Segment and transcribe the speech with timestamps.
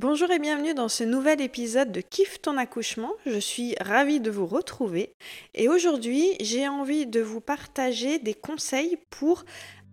[0.00, 3.12] Bonjour et bienvenue dans ce nouvel épisode de Kiffe ton accouchement.
[3.26, 5.12] Je suis ravie de vous retrouver
[5.54, 9.44] et aujourd'hui j'ai envie de vous partager des conseils pour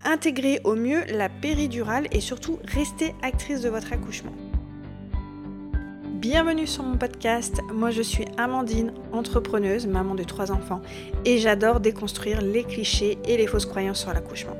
[0.05, 4.31] intégrer au mieux la péridurale et surtout rester actrice de votre accouchement.
[6.05, 10.81] Bienvenue sur mon podcast, moi je suis Amandine, entrepreneuse, maman de trois enfants
[11.25, 14.55] et j'adore déconstruire les clichés et les fausses croyances sur l'accouchement.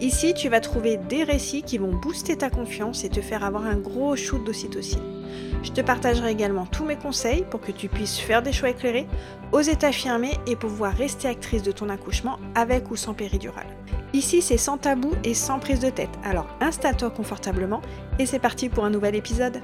[0.00, 3.64] Ici, tu vas trouver des récits qui vont booster ta confiance et te faire avoir
[3.64, 5.00] un gros shoot d'ocytocine.
[5.62, 9.06] Je te partagerai également tous mes conseils pour que tu puisses faire des choix éclairés,
[9.52, 13.66] oser t'affirmer et pouvoir rester actrice de ton accouchement avec ou sans péridurale.
[14.12, 16.10] Ici, c'est sans tabou et sans prise de tête.
[16.24, 17.80] Alors installe-toi confortablement
[18.18, 19.62] et c'est parti pour un nouvel épisode.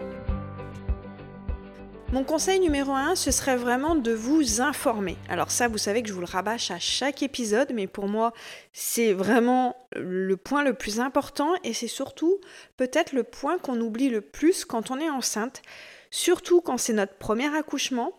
[2.12, 5.16] Mon conseil numéro un, ce serait vraiment de vous informer.
[5.30, 8.34] Alors ça, vous savez que je vous le rabâche à chaque épisode, mais pour moi,
[8.74, 12.38] c'est vraiment le point le plus important et c'est surtout
[12.76, 15.62] peut-être le point qu'on oublie le plus quand on est enceinte,
[16.10, 18.12] surtout quand c'est notre premier accouchement,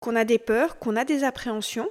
[0.00, 1.90] qu'on a des peurs, qu'on a des appréhensions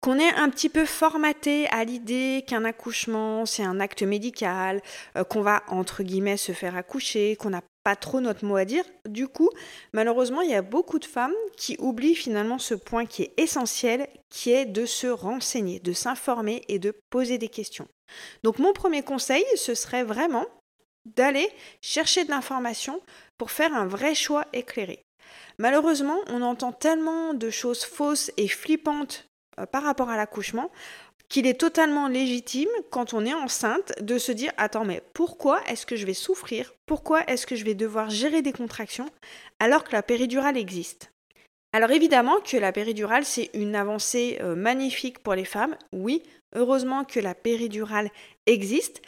[0.00, 4.82] qu'on est un petit peu formaté à l'idée qu'un accouchement, c'est un acte médical,
[5.16, 8.64] euh, qu'on va, entre guillemets, se faire accoucher, qu'on n'a pas trop notre mot à
[8.64, 8.84] dire.
[9.08, 9.50] Du coup,
[9.92, 14.08] malheureusement, il y a beaucoup de femmes qui oublient finalement ce point qui est essentiel,
[14.28, 17.88] qui est de se renseigner, de s'informer et de poser des questions.
[18.42, 20.46] Donc mon premier conseil, ce serait vraiment
[21.04, 21.48] d'aller
[21.80, 23.00] chercher de l'information
[23.38, 25.02] pour faire un vrai choix éclairé.
[25.58, 29.26] Malheureusement, on entend tellement de choses fausses et flippantes
[29.58, 30.70] euh, par rapport à l'accouchement
[31.28, 35.86] qu'il est totalement légitime quand on est enceinte de se dire attends mais pourquoi est-ce
[35.86, 36.74] que je vais souffrir?
[36.86, 39.08] Pourquoi est-ce que je vais devoir gérer des contractions
[39.60, 41.12] alors que la péridurale existe?
[41.74, 45.74] Alors évidemment que la péridurale, c'est une avancée euh, magnifique pour les femmes.
[45.92, 46.22] Oui,
[46.54, 48.10] heureusement que la péridurale
[48.44, 49.00] existe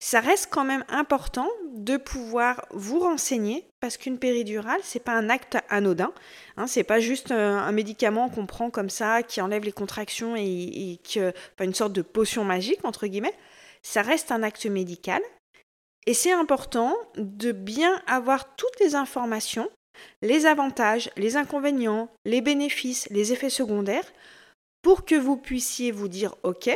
[0.00, 5.28] ça reste quand même important de pouvoir vous renseigner parce qu'une péridurale, c'est pas un
[5.28, 6.12] acte anodin.
[6.56, 10.36] Hein, c'est pas juste euh, un, médicament qu'on prend comme ça qui enlève les contractions
[10.36, 11.00] et,
[11.60, 13.34] une sorte de potion magique entre guillemets.
[13.82, 15.22] Ça reste un acte médical
[16.06, 19.68] et c'est important de bien avoir toutes les informations,
[20.22, 24.10] les avantages, les inconvénients, les bénéfices, les effets secondaires
[24.82, 26.70] pour que vous puissiez vous dire OK,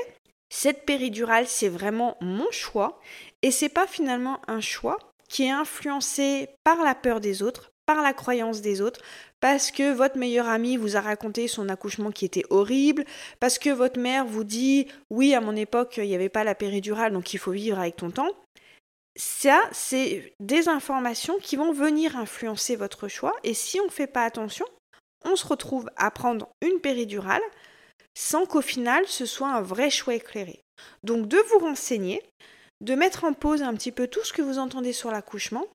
[0.54, 3.00] cette péridurale, c'est vraiment mon choix
[3.40, 4.98] et c'est pas finalement un choix
[5.30, 9.00] qui est influencé par la peur des autres, par la croyance des autres,
[9.40, 13.06] parce que votre meilleur ami vous a raconté son accouchement qui était horrible,
[13.40, 16.54] parce que votre mère vous dit oui, à mon époque, il n'y avait pas la
[16.54, 18.30] péridurale, donc il faut vivre avec ton temps.
[19.16, 24.06] Ça, c'est des informations qui vont venir influencer votre choix, et si on ne fait
[24.06, 24.66] pas attention,
[25.24, 27.40] on se retrouve à prendre une péridurale
[28.14, 30.60] sans qu'au final ce soit un vrai choix éclairé.
[31.02, 32.22] Donc de vous renseigner,
[32.80, 35.66] de mettre en pause un petit peu tout ce que vous entendez sur l'accouchement,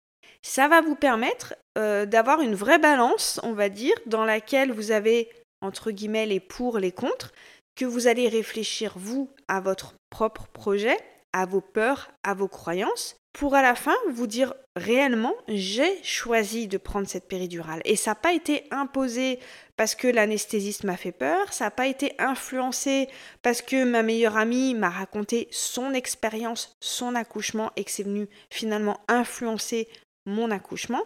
[0.42, 4.92] ça va vous permettre euh, d'avoir une vraie balance, on va dire, dans laquelle vous
[4.92, 5.30] avez
[5.62, 7.32] entre guillemets les pour, les contre,
[7.76, 10.98] que vous allez réfléchir vous à votre propre projet,
[11.34, 16.68] à vos peurs, à vos croyances, pour à la fin vous dire réellement j'ai choisi
[16.68, 17.82] de prendre cette péridurale.
[17.86, 19.38] Et ça n'a pas été imposé
[19.76, 23.08] parce que l'anesthésiste m'a fait peur, ça n'a pas été influencé
[23.44, 28.28] parce que ma meilleure amie m'a raconté son expérience, son accouchement et que c'est venu
[28.50, 29.88] finalement influencer
[30.26, 31.04] mon accouchement.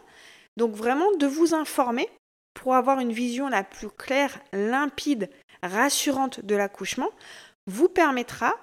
[0.56, 2.08] Donc vraiment de vous informer
[2.54, 5.30] pour avoir une vision la plus claire, limpide,
[5.64, 7.10] rassurante de l'accouchement
[7.68, 8.56] vous permettra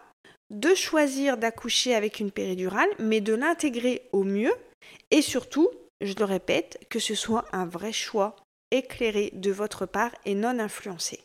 [0.51, 4.55] de choisir d'accoucher avec une péridurale, mais de l'intégrer au mieux
[5.11, 5.71] et surtout,
[6.01, 8.37] je le répète, que ce soit un vrai choix
[8.71, 11.21] éclairé de votre part et non influencé.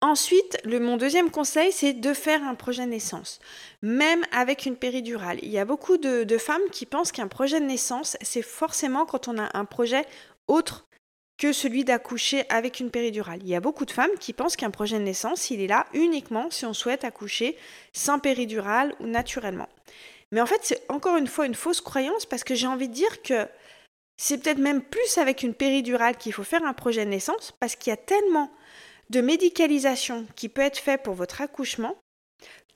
[0.00, 3.40] Ensuite, mon deuxième conseil, c'est de faire un projet de naissance,
[3.82, 5.40] même avec une péridurale.
[5.42, 9.06] Il y a beaucoup de, de femmes qui pensent qu'un projet de naissance, c'est forcément
[9.06, 10.04] quand on a un projet
[10.46, 10.87] autre
[11.38, 13.40] que celui d'accoucher avec une péridurale.
[13.42, 15.86] Il y a beaucoup de femmes qui pensent qu'un projet de naissance, il est là
[15.94, 17.56] uniquement si on souhaite accoucher
[17.92, 19.68] sans péridurale ou naturellement.
[20.32, 22.94] Mais en fait, c'est encore une fois une fausse croyance parce que j'ai envie de
[22.94, 23.46] dire que
[24.16, 27.76] c'est peut-être même plus avec une péridurale qu'il faut faire un projet de naissance parce
[27.76, 28.50] qu'il y a tellement
[29.10, 31.96] de médicalisation qui peut être fait pour votre accouchement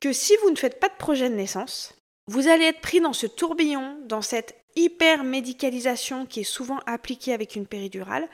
[0.00, 1.94] que si vous ne faites pas de projet de naissance,
[2.28, 7.32] vous allez être pris dans ce tourbillon, dans cette hyper médicalisation qui est souvent appliquée
[7.32, 8.28] avec une péridurale,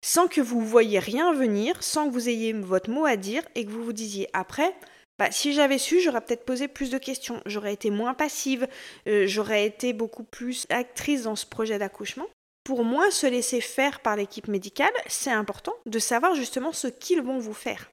[0.00, 3.64] sans que vous voyez rien venir, sans que vous ayez votre mot à dire et
[3.64, 4.74] que vous vous disiez après,
[5.18, 8.66] bah, si j'avais su, j'aurais peut-être posé plus de questions, j'aurais été moins passive,
[9.06, 12.26] euh, j'aurais été beaucoup plus actrice dans ce projet d'accouchement.
[12.64, 17.22] Pour moi, se laisser faire par l'équipe médicale, c'est important de savoir justement ce qu'ils
[17.22, 17.90] vont vous faire.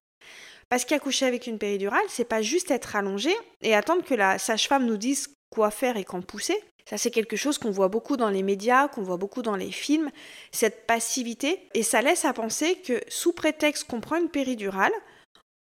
[0.70, 3.32] Parce qu'accoucher avec une péridurale, c'est pas juste être allongé
[3.62, 7.36] et attendre que la sage-femme nous dise quoi faire et quand pousser Ça, c'est quelque
[7.36, 10.10] chose qu'on voit beaucoup dans les médias, qu'on voit beaucoup dans les films,
[10.52, 11.70] cette passivité.
[11.76, 14.92] Et ça laisse à penser que sous prétexte qu'on prend une péridurale,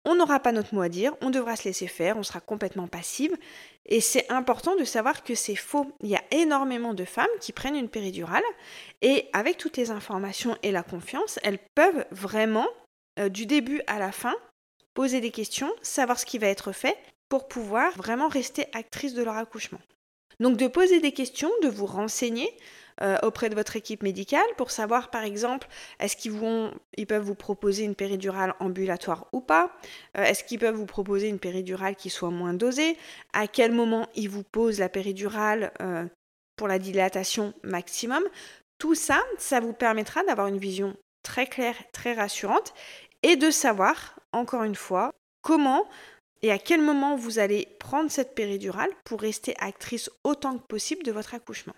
[0.06, 2.88] on n'aura pas notre mot à dire, on devra se laisser faire, on sera complètement
[2.88, 3.38] passive.
[3.86, 5.86] Et c'est important de savoir que c'est faux.
[6.02, 8.44] Il y a énormément de femmes qui prennent une péridurale
[9.04, 12.68] et avec toutes les informations et la confiance, elles peuvent vraiment,
[13.20, 14.36] euh, du début à la fin,
[14.96, 16.98] poser des questions, savoir ce qui va être fait
[17.30, 19.80] pour pouvoir vraiment rester actrice de leur accouchement.
[20.40, 22.50] Donc de poser des questions, de vous renseigner,
[23.02, 25.70] euh, auprès de votre équipe médicale pour savoir par exemple
[26.02, 29.72] est-ce qu'ils peuvent vous proposer une péridurale ambulatoire ou pas,
[30.18, 32.98] euh, est-ce qu'ils peuvent vous proposer une péridurale qui soit moins dosée,
[33.32, 36.08] à quel moment ils vous posent la péridurale euh,
[36.58, 38.24] pour la dilatation maximum?
[38.80, 42.74] Tout ça, ça vous permettra d'avoir une vision très claire, très rassurante
[43.24, 45.12] et de savoir, encore une fois,
[45.42, 45.88] comment
[46.42, 51.04] et à quel moment vous allez prendre cette péridurale pour rester actrice autant que possible
[51.04, 51.76] de votre accouchement?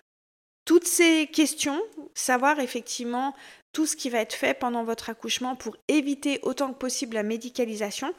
[0.64, 1.80] Toutes ces questions,
[2.14, 3.34] savoir effectivement
[3.72, 7.24] tout ce qui va être fait pendant votre accouchement pour éviter autant que possible la
[7.24, 8.14] médicalisation,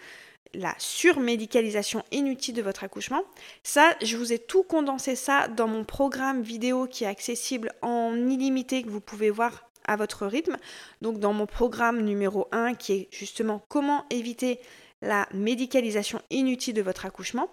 [0.54, 3.24] la surmédicalisation inutile de votre accouchement.
[3.63, 8.16] Ça, je vous ai tout condensé ça dans mon programme vidéo qui est accessible en
[8.30, 10.57] illimité que vous pouvez voir à votre rythme.
[11.01, 14.60] Donc dans mon programme numéro 1 qui est justement comment éviter
[15.03, 17.50] la médicalisation inutile de votre accouchement.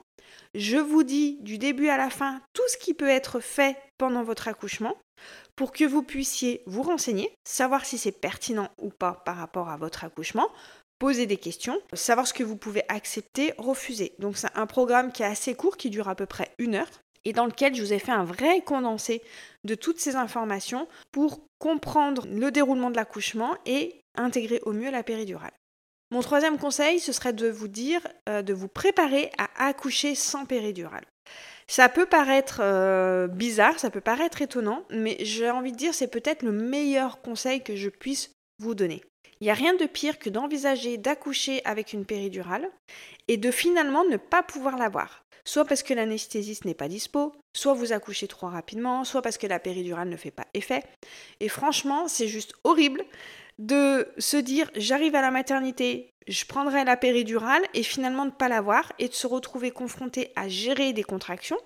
[0.55, 4.23] Je vous dis du début à la fin tout ce qui peut être fait pendant
[4.23, 4.97] votre accouchement
[5.57, 9.77] pour que vous puissiez vous renseigner, savoir si c'est pertinent ou pas par rapport à
[9.77, 10.49] votre accouchement,
[10.99, 14.15] poser des questions, savoir ce que vous pouvez accepter, refuser.
[14.19, 16.91] Donc c'est un programme qui est assez court, qui dure à peu près une heure
[17.25, 19.23] et dans lequel je vous ai fait un vrai condensé
[19.65, 25.03] de toutes ces informations pour comprendre le déroulement de l'accouchement et intégrer au mieux la
[25.03, 25.53] péridurale.
[26.13, 30.45] Mon troisième conseil, ce serait de vous dire euh, de vous préparer à accoucher sans
[30.45, 31.05] péridurale.
[31.69, 36.11] Ça peut paraître euh, bizarre, ça peut paraître étonnant, mais j'ai envie de dire c'est
[36.11, 39.05] peut-être le meilleur conseil que je puisse vous donner.
[39.41, 42.69] Il n'y a rien de pire que d'envisager d'accoucher avec une péridurale
[43.29, 45.25] et de finalement ne pas pouvoir l'avoir.
[45.45, 49.47] Soit parce que l'anesthésiste n'est pas dispo, soit vous accouchez trop rapidement, soit parce que
[49.47, 50.83] la péridurale ne fait pas effet.
[51.39, 53.05] Et franchement, c'est juste horrible
[53.61, 58.49] de se dire j'arrive à la maternité, je prendrai la péridurale et finalement ne pas
[58.49, 61.59] l'avoir et de se retrouver confronté à gérer des contractions,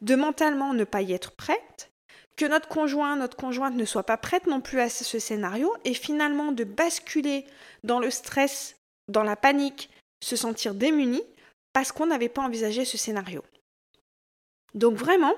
[0.00, 1.90] de mentalement ne pas y être prête,
[2.36, 5.94] que notre conjoint, notre conjointe ne soit pas prête non plus à ce scénario et
[5.94, 7.44] finalement de basculer
[7.82, 8.76] dans le stress,
[9.08, 9.90] dans la panique,
[10.22, 11.22] se sentir démuni
[11.72, 13.42] parce qu'on n'avait pas envisagé ce scénario.
[14.74, 15.34] Donc vraiment,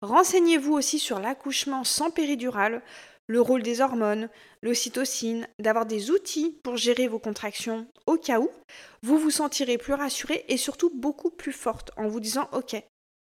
[0.00, 2.82] renseignez-vous aussi sur l'accouchement sans péridurale,
[3.30, 4.28] le rôle des hormones,
[4.60, 8.50] l'ocytocine, d'avoir des outils pour gérer vos contractions au cas où,
[9.02, 12.74] vous vous sentirez plus rassuré et surtout beaucoup plus forte en vous disant OK,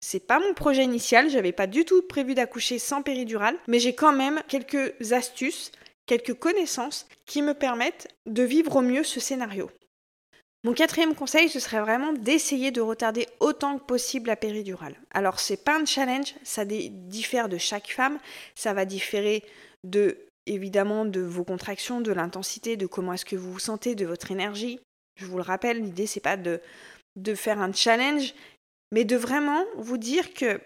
[0.02, 3.96] c'est pas mon projet initial, j'avais pas du tout prévu d'accoucher sans péridurale, mais j'ai
[3.96, 5.72] quand même quelques astuces,
[6.06, 9.72] quelques connaissances qui me permettent de vivre au mieux ce scénario.
[10.63, 15.00] Mon quatrième conseil, ce serait vraiment d'essayer de retarder autant que possible la péridurale.
[15.12, 18.19] Alors, c'est pas un challenge, ça diffère de chaque femme,
[18.56, 19.44] ça va différer
[19.86, 24.06] de évidemment de vos contractions, de l'intensité, de comment est-ce que vous vous sentez, de
[24.06, 24.80] votre énergie.
[25.16, 26.62] Je vous le rappelle, l'idée c'est pas de,
[27.16, 28.34] de faire un challenge,
[28.92, 30.60] mais de vraiment vous dire que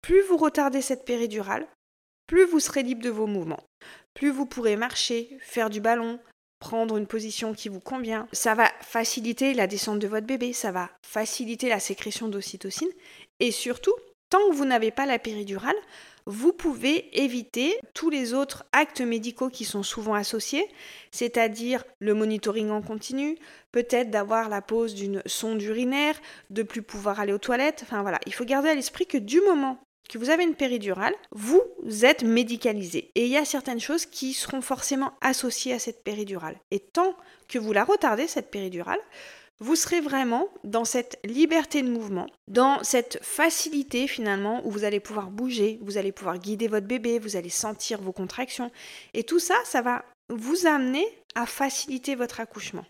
[0.00, 1.66] plus vous retardez cette péridurale,
[2.26, 3.62] plus vous serez libre de vos mouvements,
[4.14, 6.18] plus vous pourrez marcher, faire du ballon,
[6.58, 8.26] prendre une position qui vous convient.
[8.32, 12.88] Ça va faciliter la descente de votre bébé, ça va faciliter la sécrétion d'ocytocine
[13.40, 13.94] et surtout,
[14.30, 15.76] tant que vous n'avez pas la péridurale,
[16.26, 20.66] vous pouvez éviter tous les autres actes médicaux qui sont souvent associés,
[21.10, 23.36] c'est-à-dire le monitoring en continu,
[23.72, 26.18] peut-être d'avoir la pose d'une sonde urinaire,
[26.50, 27.80] de plus pouvoir aller aux toilettes.
[27.82, 29.78] Enfin voilà, il faut garder à l'esprit que du moment
[30.08, 31.62] que vous avez une péridurale, vous
[32.02, 33.10] êtes médicalisé.
[33.14, 36.56] Et il y a certaines choses qui seront forcément associées à cette péridurale.
[36.70, 37.16] Et tant
[37.48, 39.00] que vous la retardez, cette péridurale,
[39.60, 45.00] vous serez vraiment dans cette liberté de mouvement, dans cette facilité finalement où vous allez
[45.00, 48.70] pouvoir bouger, vous allez pouvoir guider votre bébé, vous allez sentir vos contractions.
[49.14, 52.84] Et tout ça, ça va vous amener à faciliter votre accouchement.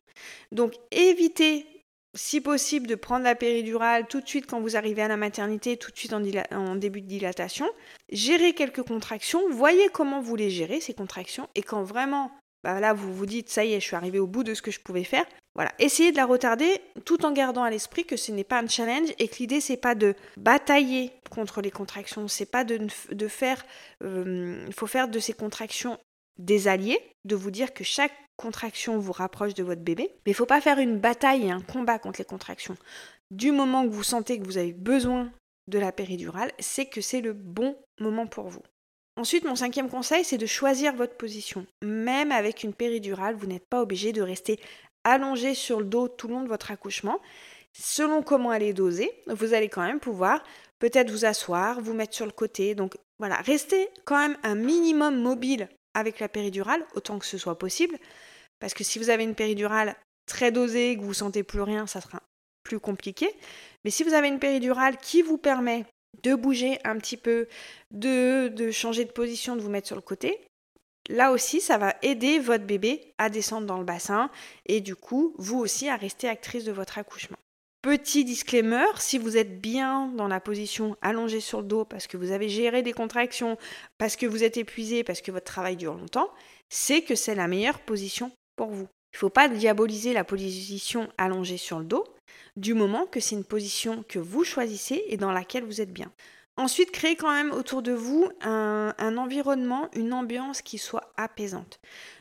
[0.53, 1.67] Donc évitez
[2.15, 5.77] si possible, de prendre la péridurale tout de suite quand vous arrivez à la maternité,
[5.77, 7.67] tout de suite en, début de dilatation.
[8.11, 12.31] Gérez quelques contractions, voyez comment vous les gérez, ces contractions, et quand vraiment,
[12.65, 14.63] bah là, vous vous dites, ça y est, je suis arrivé au bout de ce
[14.63, 18.17] que je pouvais faire, voilà, essayez de la retarder tout en gardant à l'esprit que
[18.17, 22.27] ce n'est pas un challenge et que l'idée, c'est pas de batailler contre les contractions,
[22.27, 22.89] c'est pas de,
[23.29, 23.65] faire,
[24.03, 25.99] euh, il faut faire de ces contractions
[26.39, 30.11] des alliés, de vous dire que chaque contraction vous rapproche de votre bébé.
[30.27, 32.77] Mais il ne faut pas faire une bataille et un combat contre les contractions.
[33.31, 35.31] Du moment que vous sentez que vous avez besoin
[35.69, 38.63] de la péridurale, c'est que c'est le bon moment pour vous.
[39.17, 41.67] Ensuite, mon cinquième conseil, c'est de choisir votre position.
[41.83, 44.59] Même avec une péridurale, vous n'êtes pas obligé de rester
[45.05, 47.21] allongé sur le dos tout le long de votre accouchement.
[47.73, 50.43] Selon comment elle est dosée, vous allez quand même pouvoir
[50.79, 52.75] peut-être vous asseoir, vous mettre sur le côté.
[52.75, 57.59] Donc voilà, restez quand même un minimum mobile avec la péridurale, autant que ce soit
[57.59, 57.97] possible.
[58.59, 61.87] Parce que si vous avez une péridurale très dosée, que vous ne sentez plus rien,
[61.87, 62.23] ça sera
[62.65, 63.31] plus compliqué.
[63.85, 65.85] Mais si vous avez une péridurale qui vous permet
[66.23, 67.49] de bouger un petit peu,
[67.91, 70.41] de, de changer de position, de vous mettre sur le côté,
[71.09, 74.31] là aussi, ça va aider votre bébé à descendre dans le bassin
[74.67, 77.37] et du coup, vous aussi, à rester actrice de votre accouchement.
[77.83, 82.17] Petit disclaimer, si vous êtes bien dans la position allongée sur le dos parce que
[82.17, 83.59] vous avez géré des contractions,
[83.99, 86.31] parce que vous êtes épuisé, parce que votre travail dure longtemps,
[86.71, 88.89] c'est que c'est la meilleure position pour vous.
[89.13, 92.05] Il ne faut pas diaboliser la position allongée sur le dos,
[92.57, 96.13] du moment que c'est une position que vous choisissez et dans laquelle vous êtes bien.
[96.57, 101.81] Ensuite, créez quand même autour de vous un, environnement, une ambiance qui soit apaisante.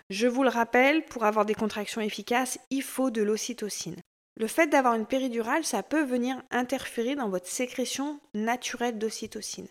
[0.10, 3.98] Je vous le rappelle, pour avoir des contractions efficaces, il faut de l'ocytocine.
[4.36, 9.68] Le fait d'avoir une péridurale, ça peut venir interférer dans votre sécrétion naturelle d'ocytocine.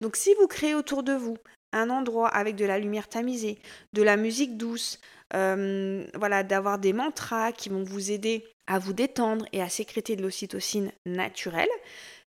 [0.00, 1.36] Donc si vous créez autour de vous
[1.72, 3.60] un endroit avec de la lumière tamisée,
[3.92, 4.98] de la musique douce,
[5.34, 10.14] euh, voilà, d'avoir des mantras qui vont vous aider à vous détendre et à sécréter
[10.14, 11.68] de l'ocytocine naturelle,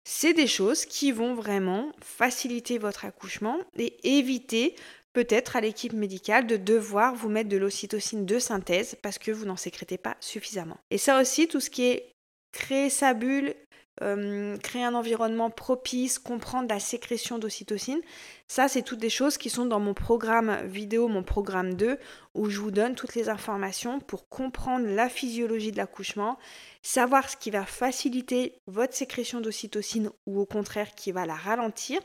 [0.04, 4.76] c'est des choses qui vont vraiment faciliter votre accouchement et éviter
[5.14, 9.46] peut-être à l'équipe médicale de devoir vous mettre de l'ocytocine de synthèse parce que vous
[9.46, 10.78] n'en sécrétez pas suffisamment.
[10.92, 12.12] Et ça aussi, tout ce qui est
[12.52, 13.56] créer sa bulle,
[14.04, 18.02] euh, créer un environnement propice, comprendre la sécrétion d'ocytocine.
[18.48, 21.98] Ça, c'est toutes des choses qui sont dans mon programme vidéo, mon programme 2,
[22.36, 26.38] où je vous donne toutes les informations pour comprendre la physiologie de l'accouchement,
[26.82, 32.00] savoir ce qui va faciliter votre sécrétion d'ocytocine ou au contraire qui va la ralentir,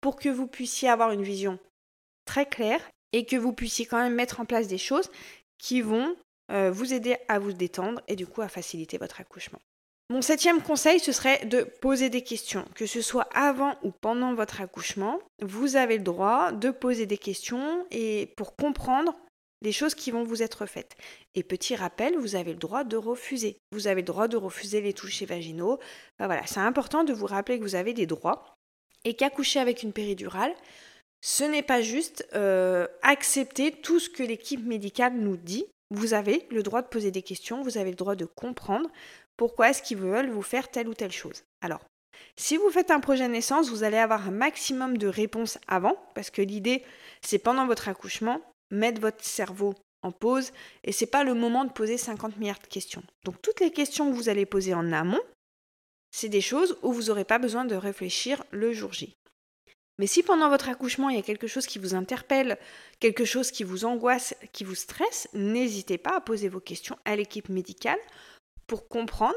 [0.00, 1.58] pour que vous puissiez avoir une vision
[2.26, 2.80] très claire
[3.12, 5.10] et que vous puissiez quand même mettre en place des choses
[5.58, 6.14] qui vont
[6.50, 9.60] euh, vous aider à vous détendre et du coup à faciliter votre accouchement.
[10.10, 14.34] Mon septième conseil, ce serait de poser des questions, que ce soit avant ou pendant
[14.34, 15.18] votre accouchement.
[15.40, 19.14] Vous avez le droit de poser des questions et pour comprendre
[19.62, 20.94] les choses qui vont vous être faites.
[21.34, 23.56] Et petit rappel, vous avez le droit de refuser.
[23.72, 25.78] Vous avez le droit de refuser les touchés vaginaux.
[26.18, 28.54] voilà, c'est important de vous rappeler que vous avez des droits
[29.04, 30.54] et qu'accoucher avec une péridurale,
[31.22, 35.64] ce n'est pas juste euh, accepter tout ce que l'équipe médicale nous dit.
[35.90, 38.90] Vous avez le droit de poser des questions, vous avez le droit de comprendre,
[39.36, 41.42] pourquoi est-ce qu'ils veulent vous faire telle ou telle chose.
[41.60, 41.80] Alors,
[42.36, 46.30] si vous faites un projet naissance, vous allez avoir un maximum de réponses avant, parce
[46.30, 46.84] que l'idée,
[47.20, 51.72] c'est pendant votre accouchement, mettre votre cerveau en pause, et c'est pas le moment de
[51.72, 53.02] poser 50 milliards de questions.
[53.24, 55.22] Donc toutes les questions que vous allez poser en amont,
[56.10, 59.16] c'est des choses où vous n'aurez pas besoin de réfléchir le jour J.
[59.98, 62.58] Mais si pendant votre accouchement, il y a quelque chose qui vous interpelle,
[62.98, 67.14] quelque chose qui vous angoisse, qui vous stresse, n'hésitez pas à poser vos questions à
[67.14, 67.98] l'équipe médicale
[68.66, 69.34] pour comprendre,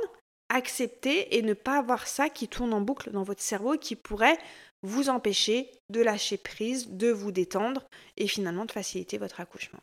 [0.50, 4.38] accepter et ne pas avoir ça qui tourne en boucle dans votre cerveau qui pourrait
[4.84, 9.80] vous empêcher de lâcher prise, de vous détendre et finalement de faciliter votre accouchement.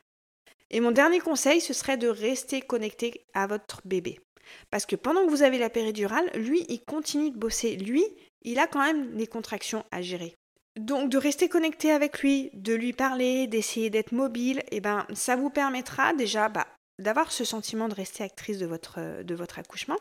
[0.71, 4.21] Et mon dernier conseil, ce serait de rester connecté à votre bébé.
[4.71, 7.77] Parce que pendant que vous avez la péridurale, lui, il continue de bosser.
[7.77, 8.05] Lui,
[8.43, 10.35] il a quand même des contractions à gérer.
[10.79, 15.37] Donc de rester connecté avec lui, de lui parler, d'essayer d'être mobile, eh ben ça
[15.37, 16.67] vous permettra déjà bah,
[16.99, 19.99] d'avoir ce sentiment de rester actrice de votre, de votre accouchement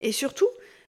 [0.00, 0.48] et surtout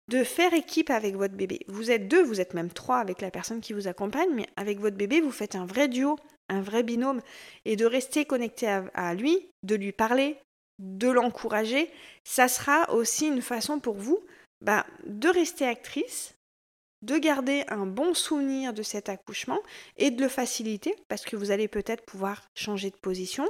[0.08, 1.60] de faire équipe avec votre bébé.
[1.68, 4.78] Vous êtes deux, vous êtes même trois avec la personne qui vous accompagne, mais avec
[4.78, 6.16] votre bébé, vous faites un vrai duo,
[6.48, 7.20] un vrai binôme
[7.64, 10.38] et de rester connecté à, lui, de lui parler,
[10.78, 11.90] de l'encourager,
[12.24, 14.24] ça sera aussi une façon pour vous
[14.60, 16.34] bah, de rester actrice,
[17.02, 19.60] de garder un bon souvenir de cet accouchement
[19.96, 23.48] et de le faciliter parce que vous allez peut-être pouvoir changer de position,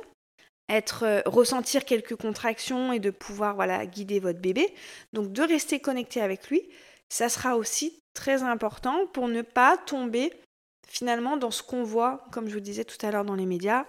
[0.69, 4.73] être euh, ressentir quelques contractions et de pouvoir voilà guider votre bébé.
[5.13, 6.63] Donc de rester connecté avec lui,
[7.09, 10.33] ça sera aussi très important pour ne pas tomber
[10.89, 13.85] finalement dans ce qu'on voit, comme je vous disais tout à l'heure dans les médias,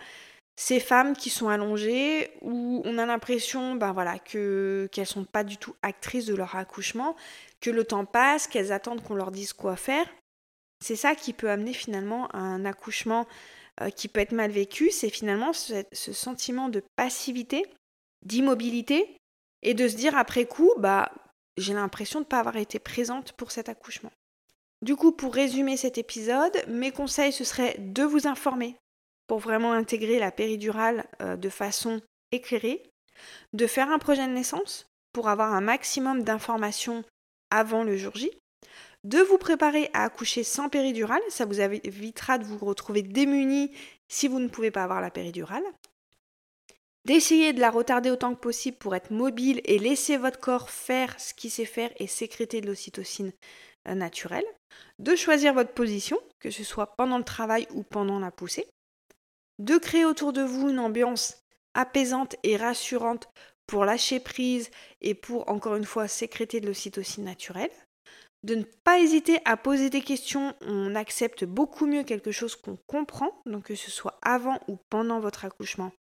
[0.56, 5.44] ces femmes qui sont allongées où on a l'impression ben voilà que qu'elles sont pas
[5.44, 7.16] du tout actrices de leur accouchement,
[7.62, 10.08] que le temps passe, qu'elles attendent qu'on leur dise quoi faire.
[10.84, 13.28] C'est ça qui peut amener finalement à un accouchement
[13.82, 17.66] euh, qui peut être mal vécu, c'est finalement ce, sentiment de passivité,
[18.26, 19.18] d'immobilité,
[19.62, 21.12] et de se dire après coup, bah,
[21.58, 24.12] j'ai l'impression de ne pas avoir été présente pour cet accouchement.
[24.82, 28.76] Du coup, pour résumer cet épisode, mes conseils, ce serait de vous informer
[29.28, 32.84] pour vraiment intégrer la péridurale euh, de façon éclairée,
[33.54, 37.04] de faire un projet de naissance pour avoir un maximum d'informations
[37.50, 38.32] avant le jour J,
[39.04, 43.72] de vous préparer à accoucher sans péridurale, ça vous évitera de vous retrouver démuni
[44.08, 45.64] si vous ne pouvez pas avoir la péridurale,
[47.06, 51.18] d'essayer de la retarder autant que possible pour être mobile et laisser votre corps faire
[51.20, 53.32] ce qu'il sait faire et sécréter de l'ocytocine
[53.88, 54.46] euh, naturelle,
[55.00, 58.68] de choisir votre position, que ce soit pendant le travail ou pendant la poussée,
[59.60, 63.30] de créer autour de vous une ambiance apaisante et rassurante
[63.68, 64.70] pour lâcher prise
[65.02, 67.72] et pour, encore une fois, sécréter de l'ocytocine naturelle,
[68.44, 72.78] de ne pas hésiter à poser des questions, on accepte beaucoup mieux quelque chose qu'on
[72.88, 75.92] comprend, donc que ce soit avant ou pendant votre accouchement,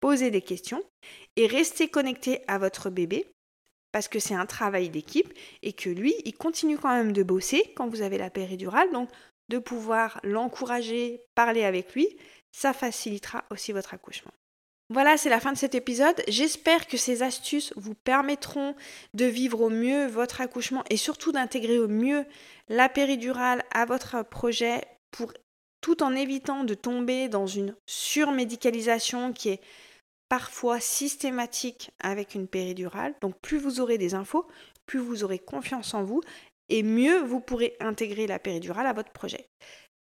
[0.00, 0.82] posez des questions
[1.36, 3.26] et restez connecté à votre bébé
[3.92, 5.32] parce que c'est un travail d'équipe
[5.62, 9.10] et que lui, il continue quand même de bosser quand vous avez la péridurale, donc
[9.48, 12.08] de pouvoir l'encourager, parler avec lui,
[12.52, 14.32] ça facilitera aussi votre accouchement.
[14.92, 16.20] Voilà, c'est la fin de cet épisode.
[16.26, 18.74] J'espère que ces astuces vous permettront
[19.14, 22.24] de vivre au mieux votre accouchement et surtout d'intégrer au mieux
[22.68, 24.80] la péridurale à votre projet
[25.80, 29.60] tout en évitant de tomber dans une surmédicalisation qui est
[30.28, 33.14] parfois systématique avec une péridurale.
[33.20, 34.48] Donc plus vous aurez des infos,
[34.86, 36.20] plus vous aurez confiance en vous
[36.68, 39.46] et mieux vous pourrez intégrer la péridurale à votre projet.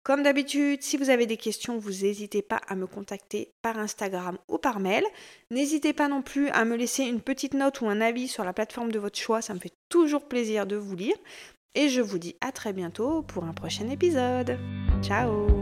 [0.02, 4.37] Comme d'habitude, si vous avez des questions, vous n'hésitez pas à me contacter par Instagram
[4.49, 5.04] ou par mail.
[5.50, 8.52] N'hésitez pas non plus à me laisser une petite note ou un avis sur la
[8.52, 11.16] plateforme de votre choix, ça me fait toujours plaisir de vous lire.
[11.75, 14.59] Et je vous dis à très bientôt pour un prochain épisode.
[15.02, 15.62] Ciao